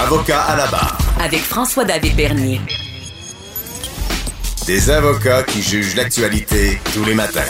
[0.00, 0.96] Avocat à la barre.
[1.20, 2.60] Avec François-David Bernier.
[4.64, 7.40] Des avocats qui jugent l'actualité tous les matins.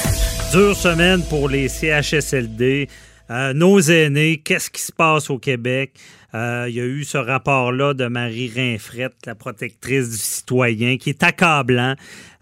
[0.52, 2.88] Dure semaine pour les CHSLD.
[3.30, 5.92] Euh, nos aînés, qu'est-ce qui se passe au Québec?
[6.34, 11.10] Euh, il y a eu ce rapport-là de Marie Rinfrette, la protectrice du citoyen, qui
[11.10, 11.96] est accablant.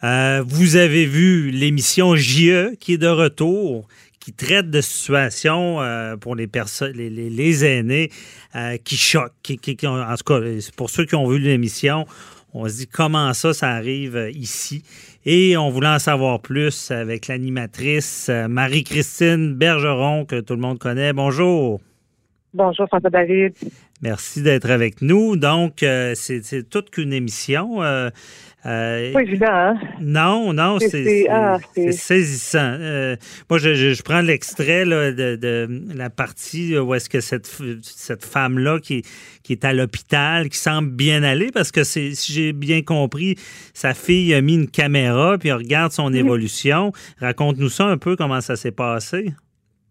[0.04, 3.88] Euh, vous avez vu l'émission JE qui est de retour,
[4.26, 5.78] qui traite de situations
[6.20, 8.10] pour les personnes, les, aînés,
[8.82, 9.32] qui choquent.
[9.40, 10.40] Qui, en tout cas,
[10.76, 12.06] pour ceux qui ont vu l'émission,
[12.52, 14.82] on se dit comment ça, ça arrive ici?
[15.24, 20.80] Et on voulait en savoir plus avec l'animatrice euh, Marie-Christine Bergeron, que tout le monde
[20.80, 21.12] connaît.
[21.12, 21.80] Bonjour.
[22.54, 23.54] Bonjour, François David.
[24.02, 25.36] Merci d'être avec nous.
[25.36, 27.82] Donc, euh, c'est toute qu'une émission.
[27.82, 28.10] Euh,
[28.66, 29.74] euh, pas évident, hein?
[30.00, 31.58] Non, non, c'est ah,
[31.92, 32.76] saisissant.
[32.80, 33.16] Euh,
[33.48, 37.46] moi, je, prends l'extrait de, la partie où est-ce que cette,
[37.82, 39.02] cette femme-là qui,
[39.44, 43.36] qui est à l'hôpital, qui semble bien aller, parce que si j'ai bien compris,
[43.72, 46.92] sa fille a mis une caméra, puis elle regarde son évolution.
[47.20, 49.32] Raconte-nous ça un peu, comment ça s'est passé.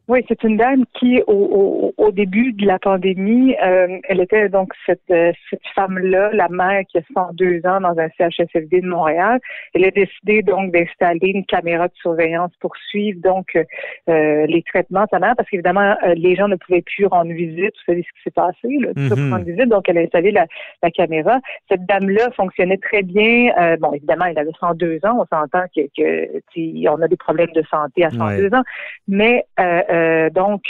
[0.07, 4.71] Oui, c'est une dame qui, au, au, début de la pandémie, euh, elle était donc
[4.85, 9.39] cette, euh, cette femme-là, la mère qui a 102 ans dans un CHSLD de Montréal.
[9.73, 15.03] Elle a décidé donc d'installer une caméra de surveillance pour suivre donc euh, les traitements
[15.03, 17.73] de sa mère, parce qu'évidemment, les gens ne pouvaient plus rendre visite.
[17.75, 19.69] Vous savez ce qui s'est passé, là, mm rendre visite.
[19.69, 20.45] Donc, elle a installé la,
[20.83, 21.39] la caméra.
[21.69, 23.51] Cette dame-là fonctionnait très bien.
[23.79, 25.19] bon, évidemment, elle avait 102 ans.
[25.19, 28.63] On s'entend que, que on a des problèmes de santé à 102 ans,
[29.07, 29.81] mais euh,
[30.31, 30.61] donc,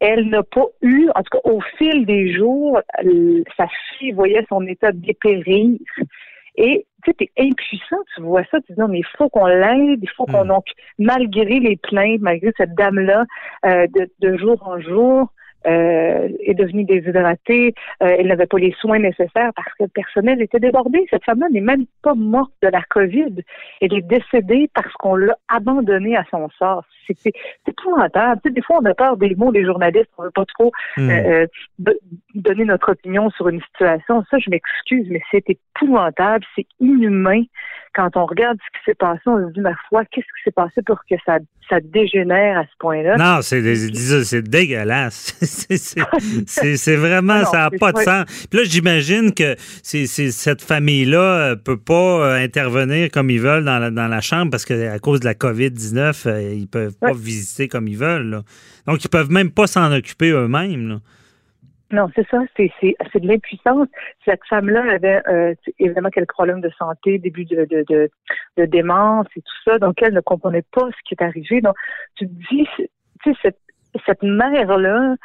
[0.00, 2.80] elle n'a pas eu, en tout cas au fil des jours,
[3.56, 3.66] sa
[3.98, 5.78] fille voyait son état dépérir.
[6.58, 9.46] Et tu sais, es impuissant, tu vois ça, tu dis non, mais il faut qu'on
[9.46, 10.48] l'aide, il faut qu'on hmm.
[10.48, 10.64] donc,
[10.98, 13.24] malgré les plaintes, malgré cette dame-là,
[13.66, 15.32] euh, de, de jour en jour,
[15.66, 20.40] euh, est devenue déshydratée, euh, elle n'avait pas les soins nécessaires parce que le personnel
[20.40, 21.06] était débordé.
[21.10, 23.42] Cette femme-là n'est même pas morte de la COVID.
[23.80, 26.84] Elle est décédée parce qu'on l'a abandonnée à son sort.
[27.06, 27.32] C'est
[27.68, 28.40] épouvantable.
[28.42, 30.10] Tu sais, des fois, on a peur des mots des journalistes.
[30.18, 31.10] On ne veut pas trop hmm.
[31.10, 31.46] euh,
[32.34, 34.24] donner notre opinion sur une situation.
[34.30, 36.44] Ça, je m'excuse, mais c'est épouvantable.
[36.56, 37.42] C'est inhumain
[37.96, 40.52] quand on regarde ce qui s'est passé, on se dit, ma foi, qu'est-ce qui s'est
[40.52, 43.16] passé pour que ça, ça dégénère à ce point-là?
[43.16, 45.38] Non, c'est dégueulasse.
[45.46, 48.46] c'est vraiment, ça n'a pas de sens.
[48.50, 53.78] Puis là, j'imagine que cette famille-là euh, peut pas euh, intervenir comme ils veulent dans
[53.78, 57.68] la, dans la chambre parce qu'à cause de la COVID-19, euh, ils peuvent pas visiter
[57.68, 58.42] comme ils veulent.
[58.86, 61.00] Donc, ils peuvent même pas s'en occuper eux-mêmes.
[61.92, 63.86] Non, c'est ça, c'est, de l'impuissance.
[64.24, 68.10] Cette femme-là avait euh, évidemment quelques problèmes de santé, début de, de, de,
[68.56, 71.60] de, démence et tout ça, donc elle ne comprenait pas ce qui est arrivé.
[71.60, 71.76] Donc,
[72.16, 72.88] tu te dis, tu
[73.24, 73.58] sais, cette,
[74.04, 75.16] cette mère-là,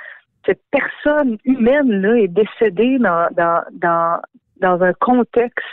[0.46, 4.22] cette personne humaine-là est décédée dans, dans, dans,
[4.60, 5.66] dans un contexte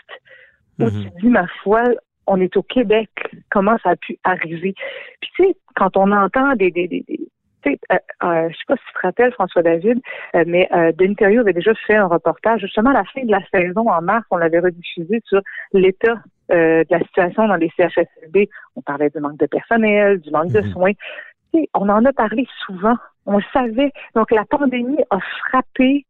[0.79, 1.03] où mm-hmm.
[1.03, 1.83] tu dis, ma foi,
[2.27, 3.11] on est au Québec,
[3.51, 4.75] comment ça a pu arriver?
[5.21, 8.65] Puis tu sais, quand on entend des, des, des, tu sais, euh, euh, je sais
[8.69, 10.01] pas si tu te rappelles, François David,
[10.35, 13.41] euh, mais euh, Denis avait déjà fait un reportage, justement à la fin de la
[13.53, 15.41] saison, en mars, on l'avait rediffusé sur
[15.73, 18.49] l'état euh, de la situation dans les CHSLD.
[18.77, 20.73] On parlait du manque de personnel, du manque de mhm.
[20.73, 20.93] soins.
[21.75, 22.97] On en a parlé souvent.
[23.27, 23.93] On le savait.
[24.15, 26.07] Donc, la pandémie a frappé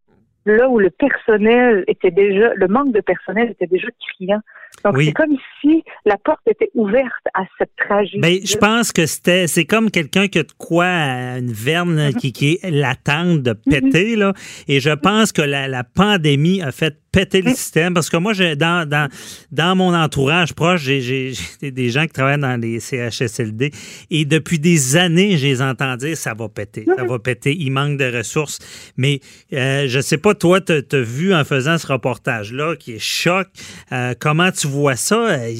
[0.46, 4.40] là où le personnel était déjà, le manque de personnel était déjà criant.
[4.84, 8.20] Donc, c'est comme si la porte était ouverte à cette tragédie.
[8.20, 12.12] Mais ben, je pense que c'était, c'est comme quelqu'un qui a de quoi, une verne
[12.18, 14.32] qui, qui est latente de péter, là.
[14.68, 18.32] Et je pense que la, la pandémie a fait péter le système parce que moi,
[18.34, 19.08] dans, dans,
[19.50, 23.72] dans mon entourage proche, j'ai des gens qui travaillent dans les CHSLD
[24.10, 27.72] et depuis des années, je les entends dire ça va péter, ça va péter, il
[27.72, 28.58] manque de ressources.
[28.96, 29.20] Mais
[29.52, 33.48] euh, je sais pas, toi, tu as, vu en faisant ce reportage-là qui est choc,
[33.92, 35.16] euh, comment tu vois ça?
[35.16, 35.52] Euh,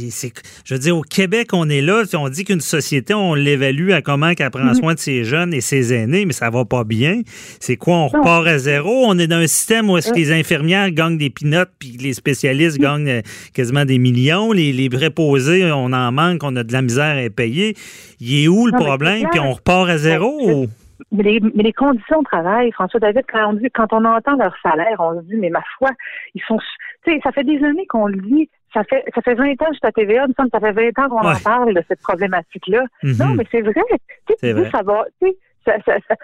[0.65, 4.03] je veux dire, au Québec, on est là, on dit qu'une société, on l'évalue à
[4.03, 7.23] comment qu'elle prend soin de ses jeunes et ses aînés, mais ça va pas bien.
[7.59, 9.07] C'est quoi, on repart à zéro?
[9.07, 11.31] On est dans un système où est-ce que les infirmières gagnent des
[11.79, 13.21] puis les spécialistes gagnent euh,
[13.55, 14.53] quasiment des millions.
[14.53, 17.75] Les, les préposés, on en manque, on a de la misère à payer.
[18.21, 19.29] Il est où le problème?
[19.31, 20.67] Puis on repart à zéro?
[21.13, 24.37] Mais les, mais les, conditions de travail, François David, quand on, dit, quand on entend
[24.37, 25.91] leur salaire, on se dit, mais ma foi,
[26.35, 26.59] ils sont,
[27.05, 29.67] tu sais, ça fait des années qu'on le dit, ça fait, ça fait 20 ans
[29.67, 31.75] que je suis à TVA, il me semble ça fait 20 ans qu'on en parle
[31.75, 32.85] de cette problématique-là.
[33.03, 33.83] Non, mais c'est vrai,
[34.27, 36.15] tu sais, ça va, tu sais, ça, ça, ça,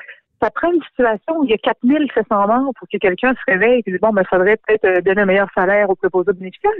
[0.44, 3.82] ça prend une situation où il y a 4700 morts pour que quelqu'un se réveille
[3.87, 6.73] et dise, bon, ben, il faudrait peut-être euh, donner un meilleur salaire aux proposés bénéficiaires.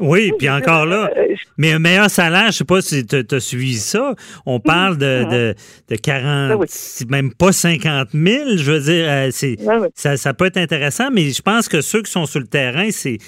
[0.00, 1.10] Oui, puis encore là,
[1.58, 4.14] mais un meilleur salaire, je sais pas si tu as suivi ça.
[4.46, 5.54] On parle de, de,
[5.90, 6.66] de 40,
[7.10, 8.56] même pas 50 000.
[8.56, 9.58] Je veux dire, c'est,
[9.94, 12.88] ça, ça, peut être intéressant, mais je pense que ceux qui sont sur le terrain,
[12.90, 13.18] c'est,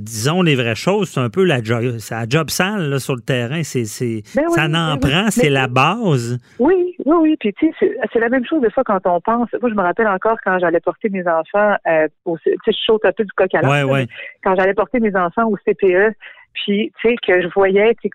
[0.00, 3.22] disons les vraies choses, c'est un peu la job, la job sale là, sur le
[3.22, 3.62] terrain.
[3.64, 6.38] C'est, c'est, ben ça n'en ben prend, c'est la base.
[6.58, 7.36] Oui, oui, oui.
[7.38, 9.48] Puis tu sais, c'est la même chose de ça quand on pense.
[9.60, 12.84] Moi, je me rappelle encore quand j'allais porter mes enfants euh, au, tu sais, je
[12.84, 14.06] saute un peu du coq à l'âne.
[14.44, 16.14] Quand j'allais porter mes enfants au CPE,
[16.54, 18.08] puis tu sais que je voyais que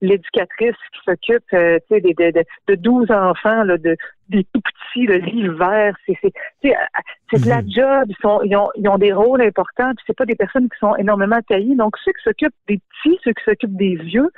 [0.00, 3.96] l'éducatrice qui s'occupe euh, tu sais de, de, de 12 enfants là, de
[4.28, 6.32] des tout petits le l'hiver c'est c'est
[6.62, 7.70] c'est de la mhm.
[7.70, 10.68] job ils sont ils ont, ils ont des rôles importants puis c'est pas des personnes
[10.68, 14.30] qui sont énormément taillées donc ceux qui s'occupent des petits ceux qui s'occupent des vieux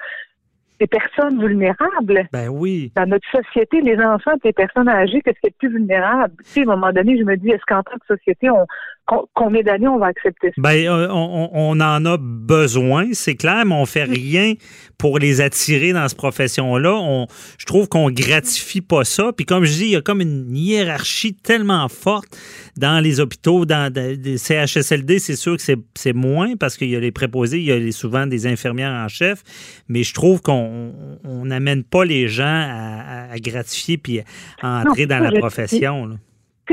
[0.81, 2.27] des personnes vulnérables.
[2.33, 2.91] Ben oui.
[2.97, 6.35] Dans notre société, les enfants et les personnes âgées, qu'est-ce qui est plus vulnérable?
[6.39, 8.67] Tu sais, à un moment donné, je me dis, est-ce qu'en tant que société, on,
[9.35, 10.55] combien d'années on va accepter ça?
[10.57, 14.55] Ben, euh, on, en a besoin, c'est clair, mais on fait rien
[14.99, 17.27] pour les attirer dans cette profession-là.
[17.59, 19.33] je trouve qu'on gratifie pas ça.
[19.37, 22.39] Puis comme je dis, il y a comme une hiérarchie tellement forte
[22.77, 25.63] dans les hôpitaux, dans les CHSLD, c'est sûr que
[25.95, 29.09] c'est moins parce qu'il y a les préposés, il y a souvent des infirmières en
[29.09, 29.43] chef,
[29.89, 30.70] mais je trouve qu'on
[31.45, 34.21] n'amène pas les gens à, gratifier puis
[34.63, 36.07] à entrer dans la profession.
[36.07, 36.17] Là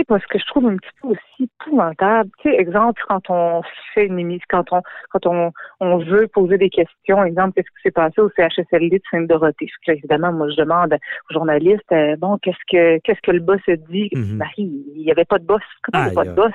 [0.03, 2.29] parce que je trouve un petit peu aussi épouvantable.
[2.41, 3.61] Tu sais, exemple, quand on
[3.94, 7.81] fait une émission, quand on quand on, on veut poser des questions, exemple, qu'est-ce qui
[7.83, 9.67] s'est passé au CHSLD de Sainte-Dorothée?
[9.88, 13.75] évidemment, moi, je demande aux journalistes, euh, bon, qu'est-ce que qu'est-ce que le boss a
[13.75, 14.09] dit?
[14.13, 14.35] Mm-hmm.
[14.35, 15.61] Marie, il n'y avait pas de boss.
[15.83, 16.53] Comment il n'y a pas de boss?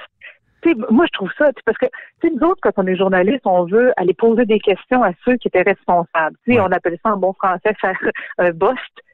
[0.90, 1.86] Moi, je trouve ça, parce que
[2.24, 5.48] nous autres, quand on est journaliste, on veut aller poser des questions à ceux qui
[5.48, 6.36] étaient responsables.
[6.46, 7.98] sais, On appelle ça en bon français faire
[8.38, 8.50] un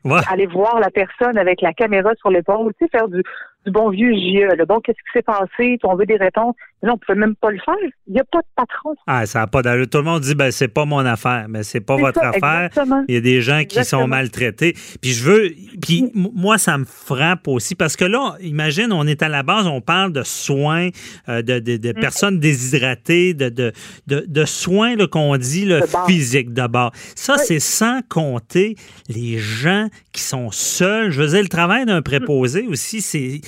[0.04, 3.22] bust, aller voir la personne avec la caméra sur l'épaule, faire du,
[3.66, 4.56] du bon vieux JE.
[4.56, 5.78] Le bon, qu'est-ce qui s'est passé?
[5.84, 6.54] On veut des réponses.
[6.82, 7.74] Mais non, on ne peut même pas le faire.
[8.06, 8.94] Il n'y a pas de patron.
[9.06, 9.88] Ah, ça n'a pas d'allure.
[9.88, 11.46] Tout le monde dit, ben, c'est pas mon affaire.
[11.48, 12.70] Mais c'est pas votre affaire.
[13.08, 14.74] Il y a des gens qui sont maltraités.
[15.02, 15.50] Puis je veux,
[15.82, 19.66] puis moi, ça me frappe aussi parce que là, imagine, on est à la base,
[19.66, 20.88] on parle de soins,
[21.28, 22.00] euh, de, de, de mm.
[22.00, 23.72] personnes déshydratées, de, de,
[24.06, 26.92] de, soins qu'on dit le physique d'abord.
[27.16, 28.76] Ça, c'est sans compter
[29.08, 31.10] les gens qui sont seuls.
[31.10, 33.40] Je veux dire, le travail d'un préposé aussi, c'est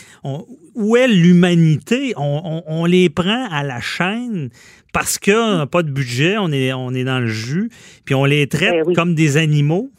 [0.75, 2.15] où est l'humanité?
[2.17, 4.51] On, les prend à la chaîne
[4.93, 7.71] parce qu'on n'a pas de budget, on est, on est dans le jus,
[8.05, 9.91] puis on les traite eh comme des animaux.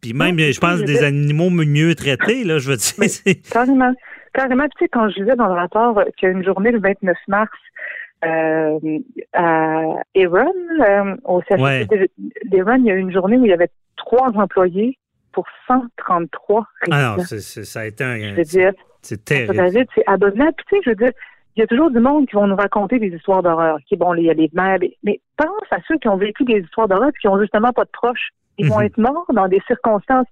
[0.00, 3.34] Puis même, je pense, des animaux mieux traités, là, je veux dire.
[3.50, 3.92] carrément.
[4.32, 6.78] Carrément, tu sais, quand je disais dans le rapport qu'il y a une journée le
[6.78, 7.50] 29 mars
[8.24, 8.78] euh,
[9.32, 9.82] à
[10.14, 12.08] Eron, euh, au CHU
[12.44, 14.98] d'Eron, il y a eu une journée où il y avait trois employés
[15.32, 16.96] pour 133 résidents.
[16.96, 18.18] Ah non, ça a été un...
[18.18, 18.72] Je veux dire,
[19.02, 19.86] c'est terrible.
[19.94, 20.54] c'est abominable.
[20.68, 21.12] tu sais, je veux dire,
[21.56, 23.78] il y a toujours du monde qui vont nous raconter des histoires d'horreur.
[23.88, 26.60] Qui bon, il y a les mères, mais, pense à ceux qui ont vécu des
[26.60, 28.30] histoires d'horreur et qui ont justement pas de proches.
[28.58, 28.86] Ils vont mhm.
[28.86, 30.26] être morts dans des circonstances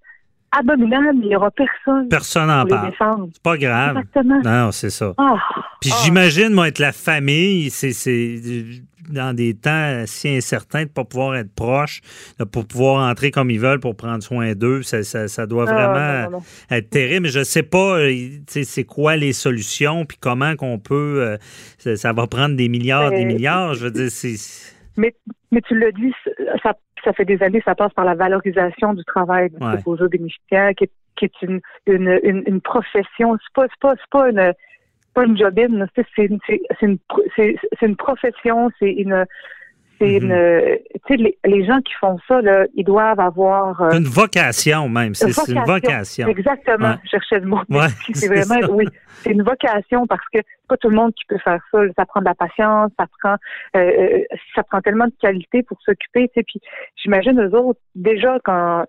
[0.50, 2.09] abominable, il n'y aura personne.
[2.09, 2.93] Personne en parle.
[3.33, 3.99] C'est pas grave.
[3.99, 4.41] Exactement.
[4.43, 5.12] Non, c'est ça.
[5.19, 5.37] Ah.
[5.81, 6.01] Puis ah.
[6.05, 7.93] j'imagine, moi, être la famille, c'est
[9.10, 12.00] dans des temps si incertains de ne pas pouvoir être proche,
[12.38, 14.82] de ne pas pouvoir entrer comme ils veulent pour prendre soin d'eux.
[14.82, 17.22] Ça, ça, doit ah, vraiment être terrible.
[17.22, 18.12] Mais je ne sais pas, euh,
[18.46, 21.20] c'est quoi les solutions, puis comment qu'on peut.
[21.22, 23.75] Euh, ça, va prendre des milliards, des milliards.
[23.75, 24.37] Je veux dire, c'est.
[24.96, 25.14] Mais,
[25.52, 26.12] mais tu le dis,
[26.62, 26.75] ça
[27.05, 30.08] ça fait des années, ça passe par la valorisation du travail du ouais.
[30.08, 33.37] bénéficiaire, qui est, qui est une, une, une, une profession.
[33.40, 34.52] C'est pas, pas, pas une
[35.19, 36.38] pas une jobine, c'est une,
[36.81, 36.99] une,
[37.82, 39.25] une profession, c'est une
[40.01, 40.31] c'est mhm.
[40.31, 44.89] une, tu sais, les, gens qui font ça, là, ils doivent avoir euh, une vocation
[44.89, 45.13] même.
[45.15, 46.29] C'est une vocation.
[46.29, 46.94] Exactement.
[47.03, 47.60] Je cherchais le mot.
[48.15, 48.87] c'est vraiment, oui,
[49.22, 51.81] c'est une vocation parce que c'est pas tout le monde qui peut faire ça.
[51.96, 53.37] Ça prend de la patience, ça prend,
[53.77, 54.19] euh, euh,
[54.55, 56.31] ça prend tellement de qualité pour s'occuper.
[56.32, 56.60] Puis
[56.96, 58.84] j'imagine eux autres déjà quand,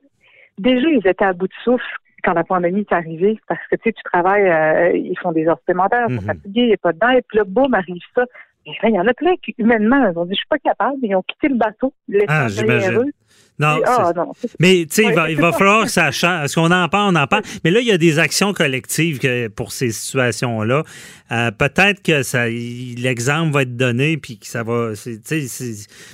[0.59, 3.83] déjà ils étaient à bout de souffle quand la pandémie est arrivée, parce que tu
[3.85, 6.27] sais, tu travailles, ils font des heures supplémentaires, ils sont mhm.
[6.27, 8.25] fatigués, il n'y a pas de dents, et puis là, boum, arrive ça.
[8.65, 11.15] Il y en a plein qui, humainement, ils ont dit, je suis pas capable, ils
[11.15, 11.93] ont quitté le bateau,
[12.27, 13.11] ah, j'imagine.
[13.59, 16.39] Non, ah, non, mais tu sais, il va, il va falloir que ça change.
[16.39, 17.43] Parce qu'on en parle, on en parle.
[17.65, 20.83] Mais là, il y a des actions collectives pour ces situations-là.
[21.31, 24.93] Euh, peut-être que ça, l'exemple va être donné, puis que ça va.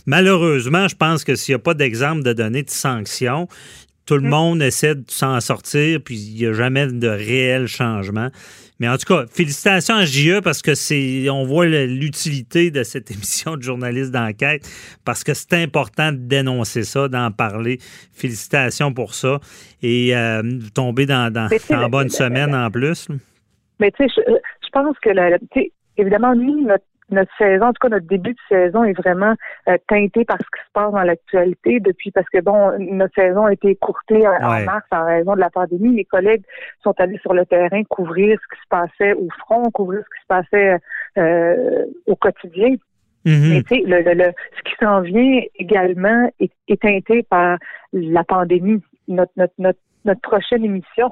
[0.08, 3.48] malheureusement, je pense que s'il n'y a pas d'exemple de donner de sanctions,
[4.06, 4.30] tout le mm.
[4.30, 8.30] monde essaie de s'en sortir, puis il n'y a jamais de réel changement.
[8.80, 13.10] Mais en tout cas, félicitations à JE parce que c'est, on voit l'utilité de cette
[13.16, 14.68] émission de journaliste d'enquête
[15.06, 17.80] parce que c'est important de dénoncer ça, d'en parler.
[18.14, 19.40] Félicitations pour ça
[19.82, 20.42] et euh,
[20.74, 23.08] tomber dans, dans, en bonne semaine en plus.
[23.80, 24.24] Mais tu sais,
[24.64, 25.38] je, pense que, la,
[25.98, 26.84] évidemment, nous, notre
[27.38, 29.36] saison, en tout cas notre début de saison est vraiment
[29.68, 33.46] euh, teinté par ce qui se passe dans l'actualité depuis parce que bon, notre saison
[33.46, 35.90] a été écourtée en, mars en raison de la pandémie.
[35.90, 36.44] Mes collègues
[36.84, 40.22] sont allés sur le terrain couvrir ce qui se passait au front, couvrir ce qui
[40.22, 40.80] se passait
[41.18, 42.76] euh, au quotidien.
[43.26, 47.58] Mais tu sais, le, le, ce qui s'en vient également est, est, teinté par
[47.92, 48.84] la pandémie.
[49.08, 51.10] Notre, notre, notre, notre prochaine émission,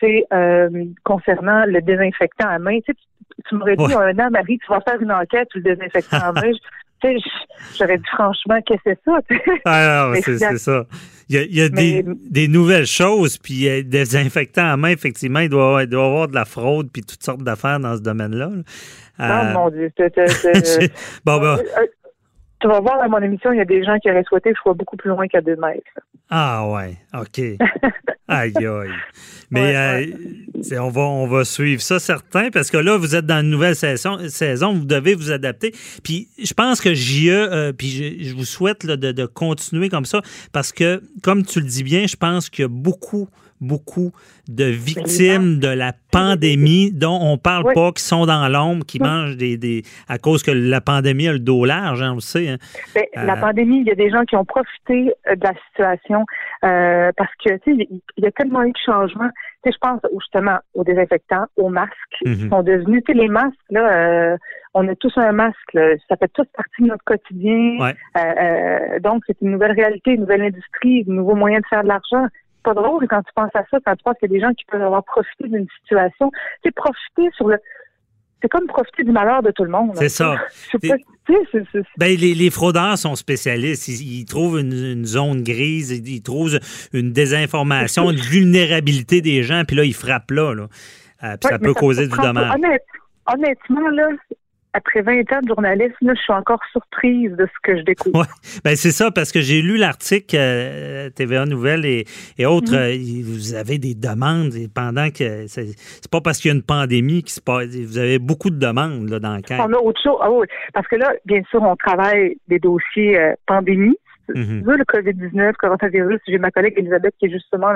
[0.00, 0.68] c'est euh,
[1.04, 2.78] concernant le désinfectant à main.
[2.80, 3.04] Tu, sais, tu,
[3.52, 6.52] m'aurais dit un an, Marie, tu vas faire une enquête sur le désinfectant main.
[7.78, 9.60] J'aurais dit franchement, qu'est-ce que c'est ça?
[9.66, 10.86] ah c'est ça.
[11.28, 13.84] Il y a, il y a des, des, nouvelles choses, puis il y a des
[13.84, 17.22] désinfectants à main, effectivement, il doit, il doit y avoir de la fraude, puis toutes
[17.22, 18.50] sortes d'affaires dans ce domaine-là.
[19.20, 19.52] Euh...
[19.52, 19.90] mon Dieu.
[21.24, 21.58] bon, ben,
[22.64, 24.56] tu vas voir à mon émission, il y a des gens qui auraient souhaité que
[24.56, 25.82] je sois beaucoup plus loin qu'à deux mètres.
[26.30, 27.38] Ah ouais, OK.
[28.28, 28.90] aïe aïe.
[29.50, 33.42] Mais euh, on, va, on va suivre ça, certain, parce que là, vous êtes dans
[33.42, 35.74] une nouvelle saison, saison vous devez vous adapter.
[36.02, 40.22] Puis je pense que JE, euh, puis je, vous souhaite de, de, continuer comme ça,
[40.50, 43.28] parce que, comme tu le dis bien, je pense qu'il y a beaucoup
[43.64, 44.12] beaucoup
[44.48, 49.36] de victimes de la pandémie dont on parle pas, qui sont dans l'ombre, qui mangent
[49.36, 52.48] des, des, à cause que la pandémie a le dos large, hein, on le sait.
[52.48, 52.58] Hein.
[52.94, 55.54] Ben, la euh, pandémie, il y a des gens qui ont profité euh, de la
[55.68, 56.24] situation
[56.64, 59.30] euh, parce que tu sais, il y a tellement eu de changements.
[59.64, 61.92] Tu sais, je pense justement aux désinfectants, aux masques,
[62.24, 62.36] mhm.
[62.36, 64.36] qui sont devenus, tu sais, les masques là.
[64.74, 65.78] on a tous un masque,
[66.08, 67.92] ça fait toute partie de notre quotidien.
[69.02, 72.26] donc, c'est une nouvelle réalité, une nouvelle industrie, un nouveau moyen de faire de l'argent
[72.64, 74.52] pas drôle quand tu penses à ça, quand tu penses qu'il y a des gens
[74.54, 76.32] qui peuvent avoir profité d'une situation.
[76.64, 77.58] C'est profiter sur le.
[78.42, 79.92] C'est comme profiter du malheur de tout le monde.
[79.94, 80.36] C'est ça.
[81.96, 83.88] Ben, les, les, fraudeurs sont spécialistes.
[83.88, 86.58] Ils, trouvent une, zone grise, ils, trouvent
[86.92, 90.52] une désinformation, une vulnérabilité des gens, puis là, ils frappent là.
[90.52, 90.66] là.
[91.22, 92.52] Euh, puis ça peut causer du dommage.
[93.26, 94.08] honnêtement, là,
[94.74, 98.18] après 20 ans de journalisme, je suis encore surprise de ce que je découvre.
[98.18, 98.26] Ouais.
[98.64, 102.04] Ben c'est ça, parce que j'ai lu l'article euh, TVA Nouvelles et,
[102.44, 102.72] autres.
[102.72, 102.78] Mhm.
[102.78, 105.46] Euh, vous avez des demandes pendant que.
[105.46, 107.68] C'est pas parce qu'il y a une pandémie qui se passe.
[107.68, 109.64] Vous avez beaucoup de demandes là, dans le cas.
[109.66, 110.18] On a autre chose.
[110.20, 113.96] Ah oui, parce que là, bien sûr, on travaille des dossiers euh, pandémie.
[114.28, 117.74] Mm Le COVID-19, coronavirus, j'ai ma collègue Elisabeth qui est justement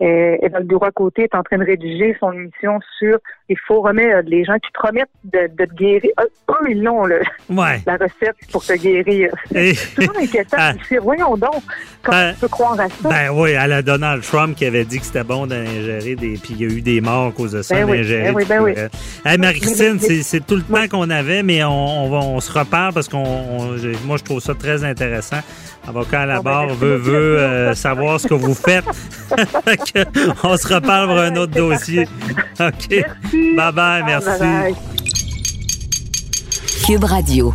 [0.00, 4.28] le bureau à côté, est en train de rédiger son émission sur il faut remettre
[4.28, 6.10] les gens qui te promettent de, de te guérir.
[6.18, 9.30] Eux, ils l'ont, la recette pour te guérir.
[9.52, 10.56] C'est toujours inquiétant.
[10.58, 10.72] Ah.
[11.02, 11.62] voyons donc,
[12.02, 13.08] comment ben, tu peux croire à ça?
[13.08, 16.38] Ben oui, à la Donald Trump qui avait dit que c'était bon d'ingérer des.
[16.38, 18.30] Puis il y a eu des morts à cause de ça, ben d'ingérer.
[18.30, 18.88] Oui, ben oui, ben
[19.24, 19.38] oui.
[19.38, 23.08] Marie-Christine, c'est tout le temps qu'on avait, mais on, on, va, on se reparle parce
[23.08, 23.76] qu'on.
[24.06, 25.40] Moi, je trouve ça très intéressant.
[25.86, 28.84] Avocat à la barre veut, veut euh, savoir ce que vous faites.
[30.44, 32.08] On se reparle pour un autre dossier.
[32.60, 32.88] OK.
[33.56, 34.74] Bye bye, merci.
[36.86, 37.54] Cube Radio.